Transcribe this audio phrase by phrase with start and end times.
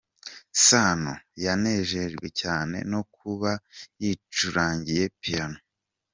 [0.65, 1.13] Sano
[1.45, 3.51] yanejejwe cyane no kuba
[4.01, 5.59] yicurangiye Piano.